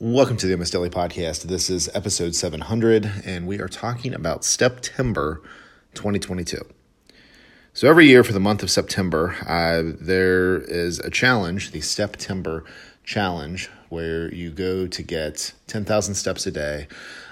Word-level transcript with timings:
Welcome 0.00 0.36
to 0.38 0.48
the 0.48 0.56
MS 0.56 0.70
Daily 0.70 0.90
Podcast. 0.90 1.42
This 1.42 1.70
is 1.70 1.88
episode 1.94 2.34
700, 2.34 3.22
and 3.24 3.46
we 3.46 3.60
are 3.60 3.68
talking 3.68 4.12
about 4.12 4.42
Steptember 4.42 5.40
2022. 5.94 6.60
So, 7.72 7.88
every 7.88 8.06
year 8.06 8.24
for 8.24 8.32
the 8.32 8.40
month 8.40 8.64
of 8.64 8.72
September, 8.72 9.36
uh, 9.46 9.96
there 10.00 10.56
is 10.56 10.98
a 10.98 11.10
challenge, 11.10 11.70
the 11.70 11.78
Steptember 11.78 12.64
Challenge, 13.04 13.70
where 13.94 14.34
you 14.34 14.50
go 14.50 14.88
to 14.88 15.02
get 15.02 15.54
10,000 15.68 16.16
steps 16.16 16.46
a 16.46 16.50
day 16.50 16.88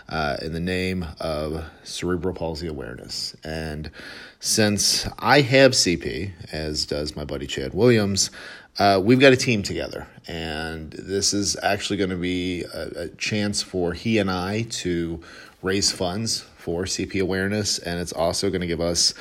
uh, 0.09 0.37
in 0.41 0.53
the 0.53 0.61
name 0.61 1.05
of 1.19 1.65
cerebral 1.83 2.35
palsy 2.35 2.69
awareness. 2.69 3.35
And 3.43 3.91
since 4.39 5.09
I 5.19 5.41
have 5.41 5.73
CP, 5.73 6.31
as 6.53 6.87
does 6.87 7.17
my 7.17 7.25
buddy 7.25 7.49
Chad 7.49 7.75
Williams, 7.75 8.31
uh, 8.79 9.01
we've 9.03 9.19
got 9.19 9.33
a 9.33 9.37
team 9.37 9.65
together, 9.65 10.07
and 10.29 10.93
this 10.93 11.35
is 11.35 11.57
actually 11.63 11.97
going 11.97 12.11
to 12.11 12.17
be 12.17 12.63
a, 12.73 13.05
a, 13.05 13.09
chance 13.11 13.61
for 13.61 13.93
he 13.93 14.17
and 14.17 14.31
I 14.31 14.63
to 14.63 15.21
raise 15.63 15.93
funds 15.93 16.41
for 16.57 16.85
CP 16.85 17.21
awareness, 17.21 17.79
and 17.79 18.01
it's 18.01 18.13
also 18.13 18.49
going 18.49 18.63
to 18.63 18.67
give 18.67 18.81
us 18.81 19.13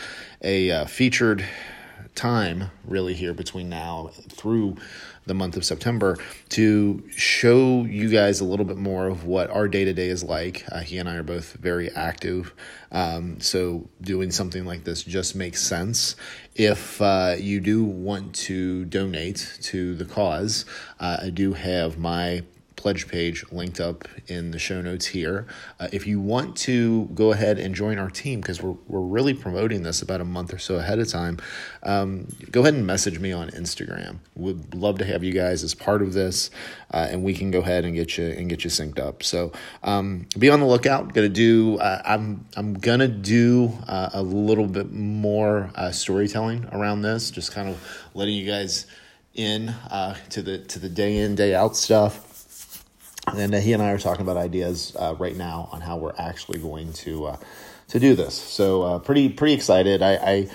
a 0.41 0.71
uh, 0.71 0.85
featured 0.85 1.43
time, 2.15 2.71
really, 2.85 3.13
here 3.13 3.33
between 3.33 3.69
now 3.69 4.11
through 4.29 4.77
the 5.25 5.33
month 5.33 5.55
of 5.55 5.63
September 5.63 6.17
to 6.49 7.03
show 7.15 7.83
you 7.83 8.09
guys 8.09 8.39
a 8.39 8.43
little 8.43 8.65
bit 8.65 8.77
more 8.77 9.07
of 9.07 9.25
what 9.25 9.49
our 9.49 9.67
day 9.67 9.85
to 9.85 9.93
day 9.93 10.07
is 10.07 10.23
like. 10.23 10.65
Uh, 10.71 10.79
he 10.79 10.97
and 10.97 11.07
I 11.07 11.15
are 11.15 11.23
both 11.23 11.53
very 11.53 11.89
active, 11.91 12.53
um, 12.91 13.39
so 13.39 13.87
doing 14.01 14.31
something 14.31 14.65
like 14.65 14.83
this 14.83 15.03
just 15.03 15.35
makes 15.35 15.61
sense. 15.61 16.15
If 16.55 17.01
uh, 17.01 17.35
you 17.39 17.59
do 17.59 17.83
want 17.83 18.35
to 18.35 18.85
donate 18.85 19.57
to 19.63 19.95
the 19.95 20.05
cause, 20.05 20.65
uh, 20.99 21.17
I 21.23 21.29
do 21.29 21.53
have 21.53 21.97
my 21.97 22.43
pledge 22.75 23.07
page 23.07 23.45
linked 23.51 23.79
up 23.79 24.07
in 24.27 24.51
the 24.51 24.59
show 24.59 24.81
notes 24.81 25.05
here. 25.05 25.45
Uh, 25.79 25.87
if 25.91 26.07
you 26.07 26.19
want 26.19 26.55
to 26.55 27.05
go 27.13 27.31
ahead 27.31 27.59
and 27.59 27.75
join 27.75 27.99
our 27.99 28.09
team, 28.09 28.41
because 28.41 28.61
we're, 28.61 28.75
we're 28.87 29.01
really 29.01 29.33
promoting 29.33 29.83
this 29.83 30.01
about 30.01 30.21
a 30.21 30.25
month 30.25 30.53
or 30.53 30.57
so 30.57 30.75
ahead 30.75 30.99
of 30.99 31.07
time, 31.07 31.37
um, 31.83 32.27
go 32.49 32.61
ahead 32.61 32.73
and 32.73 32.85
message 32.85 33.19
me 33.19 33.31
on 33.31 33.49
Instagram. 33.51 34.17
Would 34.35 34.73
love 34.73 34.97
to 34.99 35.05
have 35.05 35.23
you 35.23 35.31
guys 35.31 35.63
as 35.63 35.73
part 35.73 36.01
of 36.01 36.13
this, 36.13 36.49
uh, 36.91 37.07
and 37.09 37.23
we 37.23 37.33
can 37.33 37.51
go 37.51 37.59
ahead 37.59 37.85
and 37.85 37.93
get 37.93 38.17
you 38.17 38.25
and 38.25 38.49
get 38.49 38.63
you 38.63 38.69
synced 38.69 38.99
up. 38.99 39.23
So 39.23 39.51
um, 39.83 40.27
be 40.37 40.49
on 40.49 40.59
the 40.59 40.65
lookout. 40.65 41.13
Gonna 41.13 41.29
do. 41.29 41.77
Uh, 41.77 42.01
I'm 42.05 42.45
I'm 42.55 42.73
gonna 42.73 43.07
do 43.07 43.77
uh, 43.87 44.09
a 44.13 44.23
little 44.23 44.67
bit 44.67 44.91
more 44.91 45.71
uh, 45.75 45.91
storytelling 45.91 46.67
around 46.71 47.01
this, 47.01 47.31
just 47.31 47.51
kind 47.51 47.69
of 47.69 48.07
letting 48.13 48.35
you 48.35 48.45
guys 48.45 48.87
in 49.33 49.69
uh, 49.69 50.15
to 50.29 50.41
the 50.41 50.57
to 50.59 50.79
the 50.79 50.89
day 50.89 51.17
in 51.17 51.35
day 51.35 51.55
out 51.55 51.75
stuff 51.75 52.30
and 53.35 53.55
uh, 53.55 53.59
he 53.59 53.73
and 53.73 53.81
I 53.81 53.91
are 53.91 53.97
talking 53.97 54.21
about 54.21 54.37
ideas 54.37 54.95
uh, 54.97 55.15
right 55.19 55.35
now 55.35 55.69
on 55.71 55.81
how 55.81 55.97
we're 55.97 56.15
actually 56.17 56.59
going 56.59 56.93
to 56.93 57.27
uh, 57.27 57.37
to 57.89 57.99
do 57.99 58.15
this. 58.15 58.35
So 58.35 58.83
uh, 58.83 58.99
pretty 58.99 59.29
pretty 59.29 59.53
excited. 59.53 60.01
I 60.01 60.13
I, 60.15 60.49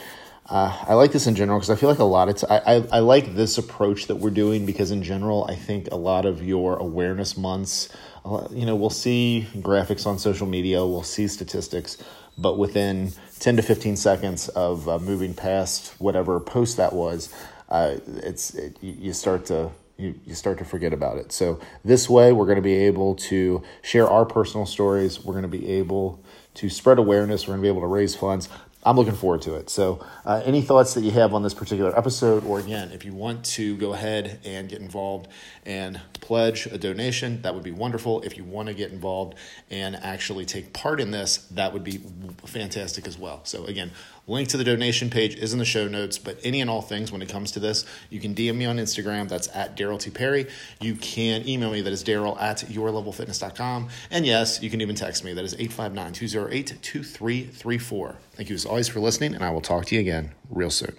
uh, 0.49 0.85
I 0.89 0.95
like 0.95 1.13
this 1.13 1.27
in 1.27 1.35
general 1.35 1.59
because 1.59 1.71
I 1.71 1.77
feel 1.77 1.89
like 1.89 1.99
a 1.99 2.05
lot 2.05 2.29
of 2.29 2.37
t- 2.37 2.47
I, 2.49 2.77
I, 2.77 2.87
I 2.93 2.99
like 3.01 3.35
this 3.35 3.59
approach 3.59 4.07
that 4.07 4.17
we're 4.17 4.31
doing 4.31 4.65
because 4.67 4.91
in 4.91 5.03
general 5.03 5.45
I 5.49 5.57
think 5.57 5.89
a 5.91 5.97
lot 5.97 6.25
of 6.25 6.43
your 6.43 6.77
awareness 6.77 7.37
months, 7.37 7.89
uh, 8.25 8.47
you 8.51 8.65
know, 8.65 8.77
we'll 8.77 8.91
see 8.91 9.49
graphics 9.57 10.07
on 10.07 10.19
social 10.19 10.47
media, 10.47 10.85
we'll 10.87 11.03
see 11.03 11.27
statistics, 11.29 11.99
but 12.39 12.59
within 12.59 13.13
ten 13.41 13.57
to 13.57 13.63
fifteen 13.63 13.97
seconds 13.97 14.49
of 14.51 14.87
moving 15.03 15.35
past 15.35 15.95
whatever 15.99 16.39
post 16.39 16.77
that 16.77 16.93
was, 16.93 17.35
it's 17.71 18.55
it, 18.55 18.77
you 18.83 19.13
start 19.13 19.47
to 19.47 19.71
you, 19.99 20.15
you 20.27 20.35
start 20.35 20.59
to 20.59 20.65
forget 20.65 20.93
about 20.93 21.19
it. 21.19 21.33
So, 21.33 21.59
this 21.85 22.09
way, 22.09 22.33
we're 22.33 22.45
going 22.45 22.57
to 22.57 22.63
be 22.63 22.75
able 22.75 23.15
to 23.17 23.63
share 23.83 24.09
our 24.09 24.25
personal 24.25 24.67
stories. 24.67 25.25
We're 25.25 25.35
going 25.35 25.43
to 25.43 25.49
be 25.49 25.69
able 25.69 26.23
to 26.55 26.69
spread 26.69 26.99
awareness. 26.99 27.47
We're 27.47 27.53
going 27.55 27.61
to 27.61 27.63
be 27.63 27.69
able 27.69 27.83
to 27.83 27.87
raise 27.87 28.15
funds. 28.15 28.49
I'm 28.87 28.95
looking 28.95 29.15
forward 29.15 29.43
to 29.43 29.57
it. 29.57 29.69
So, 29.69 29.99
uh, 30.25 30.43
any 30.45 30.63
thoughts 30.63 30.95
that 30.95 31.01
you 31.01 31.11
have 31.11 31.35
on 31.35 31.43
this 31.43 31.55
particular 31.55 31.97
episode, 31.99 32.45
or 32.45 32.61
again, 32.61 32.93
if 32.93 33.05
you 33.05 33.13
want 33.13 33.45
to 33.47 33.77
go 33.79 33.93
ahead 33.93 34.39
and 34.45 34.69
get 34.69 34.81
involved 34.81 35.27
and 35.65 36.01
pledge 36.21 36.67
a 36.67 36.79
donation, 36.79 37.43
that 37.43 37.53
would 37.53 37.65
be 37.65 37.73
wonderful. 37.73 38.23
If 38.23 38.37
you 38.37 38.45
want 38.45 38.69
to 38.69 38.75
get 38.75 38.93
involved 38.93 39.35
and 39.71 39.97
actually 39.97 40.45
take 40.45 40.73
part 40.73 41.01
in 41.01 41.11
this, 41.11 41.39
that 41.51 41.73
would 41.73 41.83
be 41.83 42.01
fantastic 42.45 43.09
as 43.09 43.19
well. 43.19 43.41
So, 43.43 43.65
again, 43.65 43.91
link 44.29 44.49
to 44.49 44.57
the 44.57 44.65
donation 44.65 45.11
page 45.11 45.35
is 45.35 45.53
in 45.53 45.59
the 45.59 45.65
show 45.65 45.89
notes. 45.89 46.19
But 46.19 46.39
any 46.45 46.61
and 46.61 46.71
all 46.71 46.83
things 46.83 47.11
when 47.11 47.23
it 47.23 47.29
comes 47.29 47.51
to 47.53 47.61
this, 47.61 47.85
you 48.11 48.21
can 48.21 48.35
DM 48.35 48.57
me 48.57 48.67
on 48.67 48.77
Instagram. 48.77 49.29
That's 49.29 49.49
at 49.55 49.77
Daryl 49.77 49.99
T. 49.99 50.11
Perry. 50.11 50.47
You 50.81 50.95
can 50.95 51.49
email 51.49 51.73
me. 51.73 51.81
That 51.81 51.93
is 51.93 52.05
Daryl 52.05 52.41
at 52.41 52.59
yourlevelfitness.com. 52.59 53.89
And 54.11 54.25
yes, 54.25 54.63
you 54.63 54.71
can 54.71 54.81
even 54.81 54.95
text 54.95 55.25
me. 55.25 55.33
That 55.33 55.45
is 55.45 55.55
859 55.55 56.13
208 56.13 56.83
2334. 56.83 58.17
Thank 58.37 58.51
you 58.51 58.55
as 58.55 58.67
always 58.77 58.89
for 58.89 59.01
listening, 59.01 59.35
and 59.35 59.43
I 59.43 59.49
will 59.49 59.63
talk 59.63 59.87
to 59.87 59.95
you 59.95 60.03
again 60.03 60.35
real 60.51 60.69
soon. 60.69 60.95